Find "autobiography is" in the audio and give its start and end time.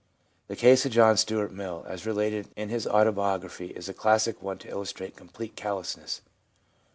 2.87-3.87